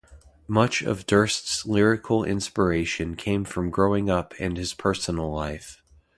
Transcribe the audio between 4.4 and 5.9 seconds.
his personal life.